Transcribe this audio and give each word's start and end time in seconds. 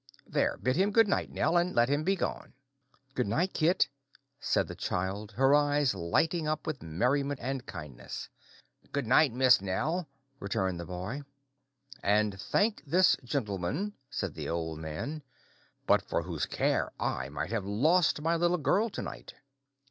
—There, 0.25 0.57
bid 0.57 0.77
him 0.77 0.89
good 0.91 1.07
night, 1.07 1.29
Nell, 1.29 1.55
and 1.57 1.75
let 1.75 1.87
him 1.87 2.03
be 2.03 2.15
gone." 2.15 2.55
"Good 3.13 3.27
night, 3.27 3.53
Kit," 3.53 3.87
said 4.39 4.67
the 4.67 4.73
child, 4.73 5.33
her 5.33 5.53
eyes 5.53 5.93
lighting 5.93 6.47
up 6.47 6.65
with 6.65 6.81
merriment 6.81 7.39
and 7.39 7.63
kindness. 7.67 8.27
"Good 8.91 9.05
night, 9.05 9.31
Miss 9.31 9.61
Nell," 9.61 10.07
returned 10.39 10.79
the 10.79 10.87
boy. 10.87 11.21
"And 12.01 12.41
thank 12.41 12.83
this 12.83 13.15
gentleman," 13.23 13.93
said 14.09 14.33
the 14.33 14.49
old 14.49 14.79
man, 14.79 15.21
"but 15.85 16.01
for 16.01 16.23
whose 16.23 16.47
care 16.47 16.91
I 16.99 17.29
might 17.29 17.51
have 17.51 17.65
lost 17.67 18.21
my 18.23 18.35
little 18.35 18.57
girl 18.57 18.89
to 18.89 19.03
night." 19.03 19.35